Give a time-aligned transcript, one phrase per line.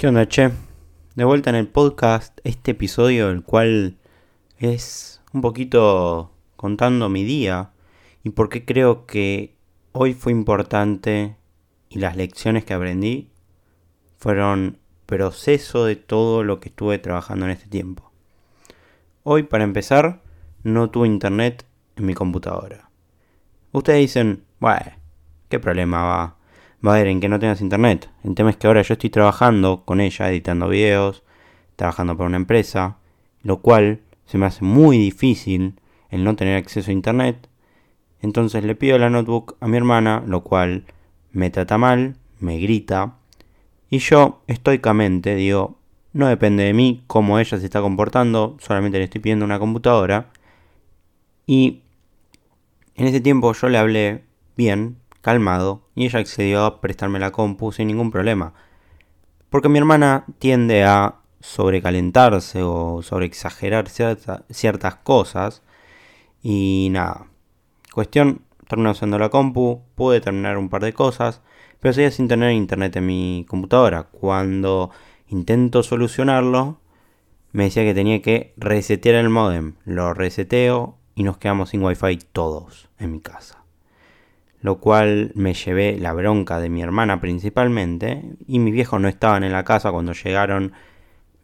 [0.00, 0.50] ¿Qué onda, che?
[1.14, 3.98] De vuelta en el podcast, este episodio, el cual
[4.56, 7.72] es un poquito contando mi día
[8.22, 9.58] y por qué creo que
[9.92, 11.36] hoy fue importante
[11.90, 13.30] y las lecciones que aprendí
[14.16, 18.10] fueron proceso de todo lo que estuve trabajando en este tiempo.
[19.22, 20.22] Hoy, para empezar,
[20.62, 22.88] no tuve internet en mi computadora.
[23.72, 24.92] Ustedes dicen, bueno,
[25.50, 26.39] ¿qué problema va?
[26.84, 28.08] Va a haber en que no tengas internet.
[28.24, 31.22] El tema es que ahora yo estoy trabajando con ella, editando videos,
[31.76, 32.96] trabajando para una empresa,
[33.42, 35.74] lo cual se me hace muy difícil
[36.10, 37.48] el no tener acceso a internet.
[38.22, 40.84] Entonces le pido la notebook a mi hermana, lo cual
[41.32, 43.16] me trata mal, me grita.
[43.88, 45.78] Y yo estoicamente digo,
[46.12, 50.30] no depende de mí cómo ella se está comportando, solamente le estoy pidiendo una computadora.
[51.46, 51.80] Y
[52.94, 54.24] en ese tiempo yo le hablé
[54.56, 58.54] bien, calmado, y ella accedió a prestarme la compu sin ningún problema.
[59.50, 65.62] Porque mi hermana tiende a sobrecalentarse o sobreexagerar ciertas cosas.
[66.42, 67.26] Y nada.
[67.92, 71.42] Cuestión, terminé usando la compu, pude terminar un par de cosas,
[71.80, 74.04] pero seguía sin tener internet en mi computadora.
[74.04, 74.90] Cuando
[75.28, 76.80] intento solucionarlo,
[77.52, 79.74] me decía que tenía que resetear el modem.
[79.84, 83.59] Lo reseteo y nos quedamos sin wifi todos en mi casa
[84.60, 89.44] lo cual me llevé la bronca de mi hermana principalmente, y mis viejos no estaban
[89.44, 90.72] en la casa cuando llegaron,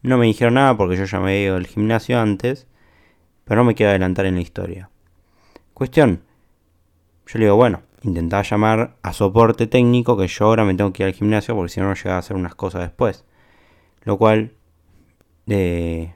[0.03, 2.67] no me dijeron nada porque yo ya me había ido del gimnasio antes,
[3.43, 4.89] pero no me quiero adelantar en la historia.
[5.73, 6.23] Cuestión,
[7.25, 11.03] yo le digo, bueno, intentaba llamar a soporte técnico que yo ahora me tengo que
[11.03, 13.25] ir al gimnasio porque si no no llegaba a hacer unas cosas después.
[14.03, 14.53] Lo cual,
[15.45, 16.13] de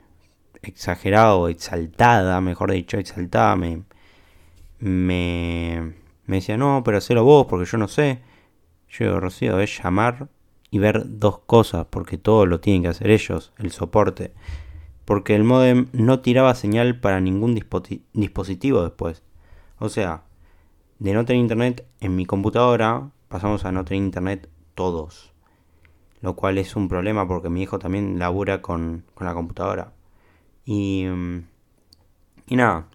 [0.61, 3.83] exagerado, exaltada, mejor dicho, exaltada, me,
[4.79, 8.21] me me decía, no, pero hacelo vos porque yo no sé.
[8.89, 10.27] Yo digo, Rocío, es llamar
[10.69, 14.33] y ver dos cosas, porque todo lo tienen que hacer ellos, el soporte.
[15.05, 17.55] Porque el modem no tiraba señal para ningún
[18.13, 19.23] dispositivo después.
[19.79, 20.23] O sea,
[20.99, 25.33] de no tener internet en mi computadora, pasamos a no tener internet todos.
[26.21, 29.93] Lo cual es un problema porque mi hijo también labura con, con la computadora.
[30.63, 31.43] Y, mm,
[32.47, 32.87] y nada,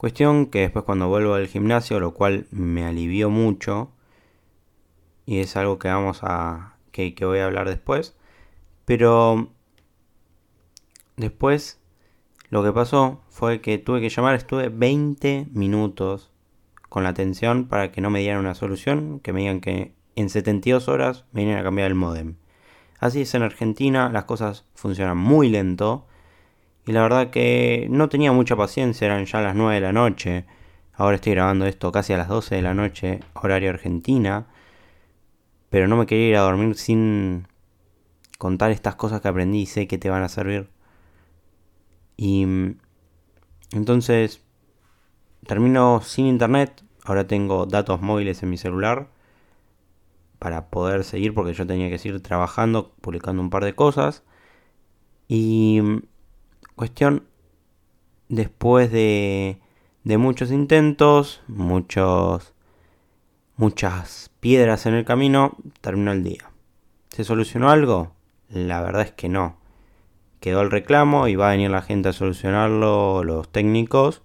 [0.00, 3.90] Cuestión que después cuando vuelvo al gimnasio, lo cual me alivió mucho,
[5.26, 6.76] y es algo que vamos a.
[6.90, 8.16] que, voy a hablar después.
[8.86, 9.50] Pero
[11.18, 11.82] después
[12.48, 16.30] lo que pasó fue que tuve que llamar, estuve 20 minutos
[16.88, 20.30] con la atención para que no me dieran una solución, que me digan que en
[20.30, 22.36] 72 horas me vienen a cambiar el modem.
[23.00, 26.06] Así es en Argentina, las cosas funcionan muy lento
[26.90, 30.44] y la verdad que no tenía mucha paciencia, eran ya las 9 de la noche.
[30.92, 34.48] Ahora estoy grabando esto casi a las 12 de la noche, horario argentina.
[35.68, 37.46] Pero no me quería ir a dormir sin
[38.38, 40.68] contar estas cosas que aprendí y sé que te van a servir.
[42.16, 42.44] Y
[43.70, 44.42] entonces
[45.46, 46.82] termino sin internet.
[47.04, 49.10] Ahora tengo datos móviles en mi celular
[50.40, 54.24] para poder seguir porque yo tenía que seguir trabajando, publicando un par de cosas.
[55.28, 55.80] Y
[56.80, 57.24] Cuestión,
[58.30, 59.58] después de,
[60.04, 62.54] de muchos intentos, muchos,
[63.56, 66.50] muchas piedras en el camino, terminó el día.
[67.10, 68.12] ¿Se solucionó algo?
[68.48, 69.58] La verdad es que no.
[70.40, 74.22] Quedó el reclamo y va a venir la gente a solucionarlo, los técnicos,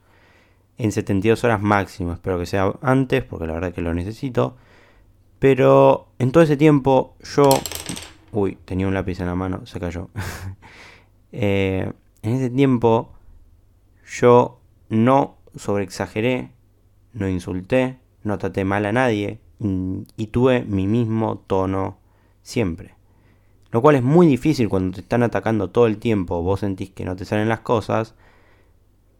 [0.77, 2.13] en 72 horas máximo.
[2.13, 4.55] Espero que sea antes, porque la verdad es que lo necesito.
[5.39, 7.49] Pero en todo ese tiempo yo...
[8.31, 10.07] Uy, tenía un lápiz en la mano, se cayó.
[11.33, 11.91] eh,
[12.25, 13.11] en ese tiempo
[14.19, 14.59] yo
[14.89, 16.51] no sobreexageré,
[17.13, 21.97] no insulté, no traté mal a nadie y, tuve mi mismo tono
[22.41, 22.95] siempre.
[23.71, 27.05] Lo cual es muy difícil cuando te están atacando todo el tiempo, vos sentís que
[27.05, 28.15] no te salen las cosas.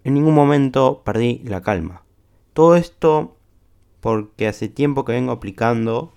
[0.03, 2.03] En ningún momento perdí la calma.
[2.53, 3.37] Todo esto
[4.01, 6.13] porque hace tiempo que vengo aplicando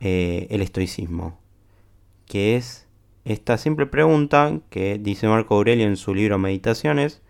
[0.00, 1.38] eh, el estoicismo,
[2.26, 2.87] que es
[3.28, 7.20] esta simple pregunta que dice Marco Aurelio en su libro Meditaciones,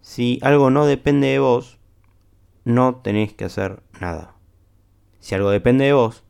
[0.00, 1.78] si algo no depende de vos,
[2.64, 4.34] no tenéis que hacer nada.
[5.18, 6.24] Si algo depende de vos,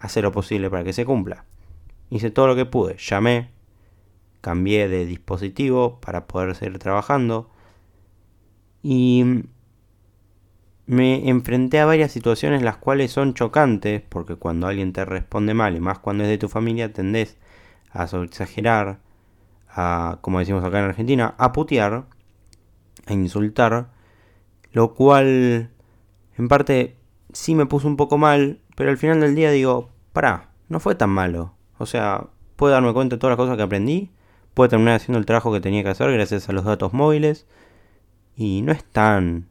[0.00, 1.44] haz lo posible para que se cumpla.
[2.10, 3.50] Hice todo lo que pude, llamé,
[4.40, 7.50] cambié de dispositivo para poder seguir trabajando
[8.82, 9.44] y
[10.86, 15.76] me enfrenté a varias situaciones las cuales son chocantes porque cuando alguien te responde mal
[15.76, 17.38] y más cuando es de tu familia tendés
[17.94, 19.00] a exagerar,
[19.68, 22.04] a, como decimos acá en Argentina, a putear,
[23.06, 23.90] a insultar,
[24.72, 25.70] lo cual
[26.36, 26.96] en parte
[27.32, 30.94] sí me puso un poco mal, pero al final del día digo, pará, no fue
[30.94, 31.54] tan malo.
[31.78, 32.26] O sea,
[32.56, 34.10] puedo darme cuenta de todas las cosas que aprendí,
[34.54, 37.46] puedo terminar haciendo el trabajo que tenía que hacer gracias a los datos móviles
[38.36, 39.48] y no es tan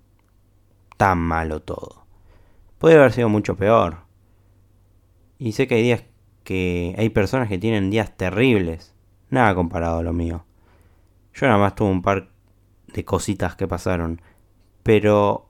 [0.97, 2.05] tan malo todo.
[2.77, 3.97] Puede haber sido mucho peor.
[5.37, 6.03] Y sé que hay días
[6.43, 8.93] que hay personas que tienen días terribles,
[9.29, 10.45] nada comparado a lo mío.
[11.33, 12.29] Yo nada más tuve un par
[12.93, 14.21] de cositas que pasaron,
[14.83, 15.49] pero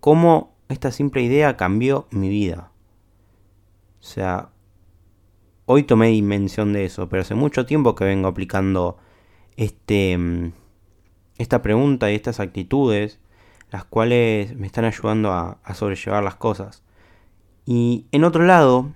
[0.00, 2.70] cómo esta simple idea cambió mi vida.
[4.00, 4.50] O sea,
[5.66, 8.96] hoy tomé dimensión de eso, pero hace mucho tiempo que vengo aplicando
[9.56, 10.52] este, mm,
[11.38, 13.20] esta pregunta y estas actitudes,
[13.70, 16.82] las cuales me están ayudando a, a sobrellevar las cosas.
[17.66, 18.90] Y en otro lado,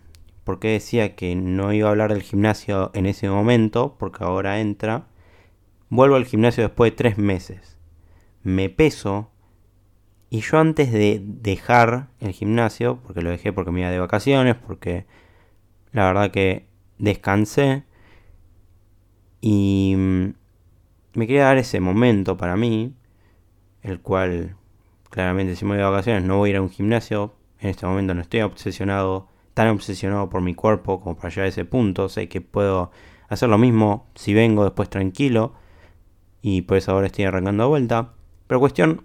[0.44, 5.06] porque decía que no iba a hablar del gimnasio en ese momento, porque ahora entra,
[5.88, 7.78] vuelvo al gimnasio después de tres meses.
[8.42, 9.30] Me peso
[10.30, 14.56] y yo antes de dejar el gimnasio, porque lo dejé porque me iba de vacaciones,
[14.56, 15.06] porque
[15.92, 16.66] la verdad que
[16.98, 17.84] descansé
[19.40, 20.34] y mm,
[21.14, 22.94] me quería dar ese momento para mí,
[23.82, 24.56] el cual
[25.08, 27.86] claramente si me voy de vacaciones no voy a ir a un gimnasio, en este
[27.86, 32.08] momento no estoy obsesionado, tan obsesionado por mi cuerpo como para llegar a ese punto,
[32.08, 32.90] sé que puedo
[33.28, 35.54] hacer lo mismo si vengo después tranquilo
[36.42, 38.12] y pues ahora estoy arrancando a vuelta,
[38.46, 39.04] pero cuestión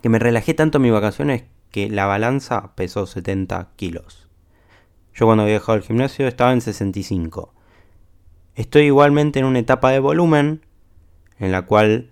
[0.00, 4.28] que me relajé tanto en mis vacaciones que la balanza pesó 70 kilos.
[5.12, 7.52] Yo cuando había dejado el gimnasio estaba en 65.
[8.54, 10.64] Estoy igualmente en una etapa de volumen
[11.38, 12.10] en la cual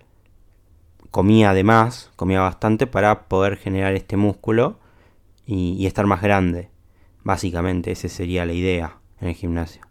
[1.11, 4.79] comía además, comía bastante para poder generar este músculo
[5.45, 6.69] y, estar más grande.
[7.27, 9.81] Básicamente esa sería la idea en el gimnasio.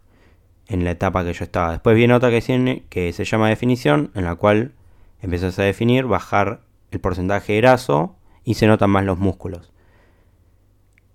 [0.65, 1.69] En la etapa que yo estaba.
[1.69, 4.73] Después viene otra que, que se llama definición, en la cual
[5.21, 9.71] empiezas a definir, bajar el porcentaje de graso y se notan más los músculos.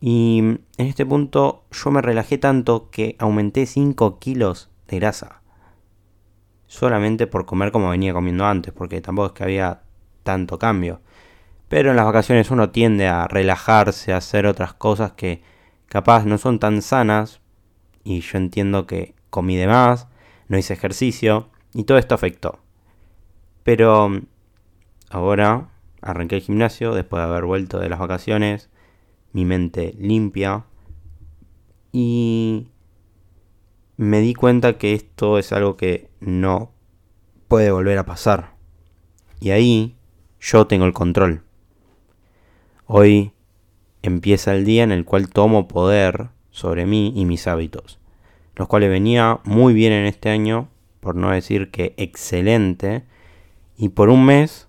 [0.00, 5.42] Y en este punto yo me relajé tanto que aumenté 5 kilos de grasa.
[6.68, 9.82] Solamente por comer como venía comiendo antes, porque tampoco es que había
[10.22, 11.00] tanto cambio.
[11.68, 15.50] Pero en las vacaciones uno tiende a relajarse, a hacer otras cosas que
[15.92, 17.42] capaz no son tan sanas.
[18.02, 20.08] Y yo entiendo que comí de más,
[20.48, 22.60] no hice ejercicio y todo esto afectó.
[23.62, 24.10] Pero
[25.10, 25.68] ahora
[26.00, 28.70] arranqué el gimnasio después de haber vuelto de las vacaciones,
[29.34, 30.64] mi mente limpia
[31.92, 32.68] y
[33.98, 36.72] me di cuenta que esto es algo que no
[37.48, 38.54] puede volver a pasar.
[39.40, 39.94] Y ahí
[40.40, 41.42] yo tengo el control.
[42.86, 43.34] Hoy
[44.02, 47.98] empieza el día en el cual tomo poder sobre mí y mis hábitos,
[48.56, 50.68] los cuales venía muy bien en este año,
[51.00, 53.04] por no decir que excelente,
[53.76, 54.68] y por un mes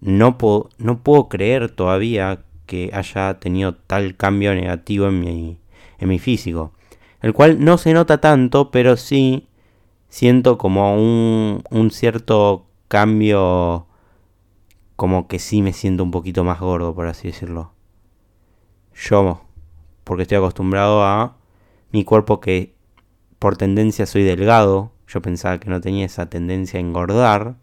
[0.00, 5.58] no, puedo, creer todavía que haya tenido tal cambio negativo en mi,
[5.98, 6.72] en mi físico,
[7.22, 9.48] el cual no se nota tanto, pero sí
[10.08, 13.86] siento como un, un cierto cambio
[14.96, 17.75] como que sí me siento un poquito más gordo, por así decirlo.
[18.96, 19.42] Yo,
[20.04, 21.36] porque estoy acostumbrado a
[21.92, 22.74] mi cuerpo que
[23.38, 27.56] por tendencia soy delgado, yo pensaba que no tenía esa tendencia a engordar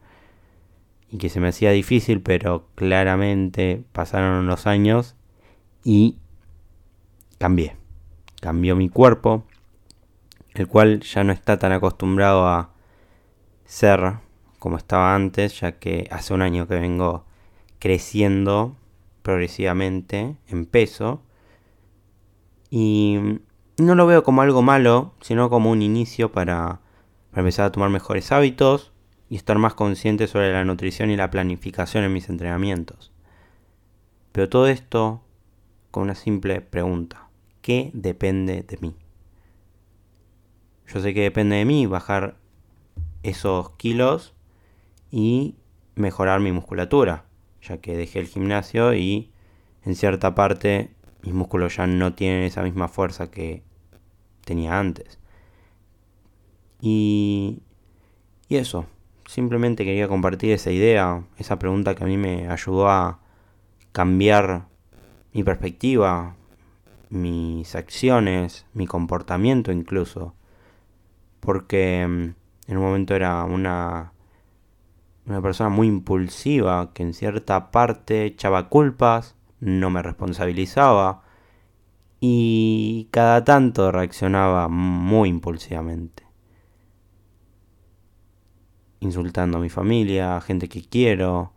[1.10, 5.16] y que se me hacía difícil, pero claramente pasaron los años
[5.84, 6.18] y
[7.40, 7.76] cambié.
[8.40, 9.44] Cambió mi cuerpo,
[10.54, 12.70] el cual ya no está tan acostumbrado a
[13.66, 14.20] ser
[14.60, 17.26] como estaba antes, ya que hace un año que vengo
[17.80, 18.76] creciendo
[19.24, 21.24] progresivamente en peso.
[22.70, 23.40] Y
[23.78, 26.82] no lo veo como algo malo, sino como un inicio para,
[27.34, 28.92] empezar a tomar mejores hábitos
[29.30, 33.12] y estar más consciente sobre la nutrición y la planificación en mis entrenamientos.
[34.32, 35.24] Pero todo esto
[35.90, 37.30] con una simple pregunta.
[37.62, 38.96] ¿Qué depende de mí?
[40.88, 42.36] Yo sé que depende de mí bajar
[43.24, 44.34] esos kilos
[45.10, 45.56] y
[45.96, 47.26] mejorar mi musculatura,
[47.68, 49.32] ya que dejé el gimnasio y
[49.86, 50.92] en cierta parte
[51.22, 53.64] mis músculos ya no tienen esa misma fuerza que
[54.46, 55.20] tenía antes.
[56.82, 57.62] Y,
[58.50, 58.86] y eso,
[59.26, 63.20] simplemente quería compartir esa idea, esa pregunta que a mí me ayudó a
[63.94, 64.68] cambiar
[65.32, 66.36] mi perspectiva,
[67.10, 70.34] mis acciones, mi comportamiento incluso.
[71.40, 74.13] Porque mm, en un momento era una
[75.26, 81.24] una persona muy impulsiva que en cierta parte echaba culpas, no me responsabilizaba
[82.20, 86.24] y cada tanto reaccionaba muy impulsivamente.
[89.00, 91.52] Insultando a mi familia, a gente que quiero,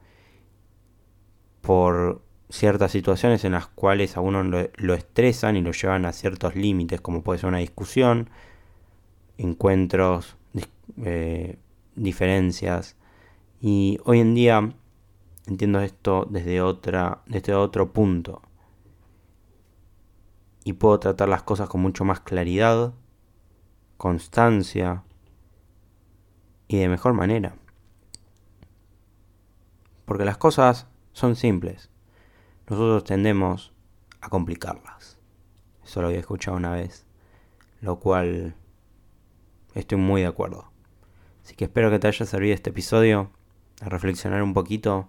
[1.61, 6.55] por ciertas situaciones en las cuales a uno lo, estresan y lo llevan a ciertos
[6.55, 8.31] límites, como puede ser una discusión,
[9.39, 10.37] encuentros,
[11.05, 11.59] eh,
[11.95, 12.97] diferencias.
[13.69, 14.73] Y hoy en día
[15.49, 18.41] entiendo esto desde, otra, desde otro punto.
[20.63, 22.95] Y puedo tratar las cosas con mucho más claridad,
[23.97, 25.03] constancia
[26.69, 27.57] y de mejor manera.
[30.05, 31.91] Porque las cosas son simples.
[32.71, 33.73] Nosotros tendemos
[34.21, 35.19] a complicarlas.
[35.83, 37.05] Eso lo había escuchado una vez.
[37.81, 38.55] Lo cual
[39.75, 40.71] estoy muy de acuerdo.
[41.43, 43.33] Así que espero que te haya servido este episodio
[43.81, 45.09] a reflexionar un poquito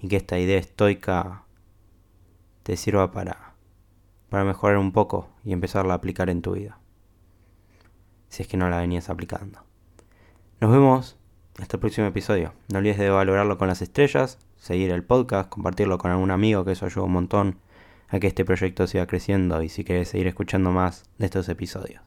[0.00, 1.42] y que esta idea estoica
[2.62, 3.54] te sirva para,
[4.28, 6.78] para mejorar un poco y empezarla a aplicar en tu vida.
[8.28, 9.64] Si es que no la venías aplicando.
[10.60, 11.16] Nos vemos
[11.58, 12.52] hasta el próximo episodio.
[12.72, 16.72] No olvides de valorarlo con las estrellas, seguir el podcast, compartirlo con algún amigo, que
[16.72, 17.58] eso ayuda un montón
[18.08, 22.02] a que este proyecto siga creciendo y si quieres seguir escuchando más de estos episodios.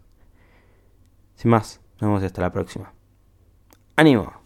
[1.35, 2.93] Sin más, nos vemos hasta la próxima.
[3.95, 4.40] ¡Ánimo!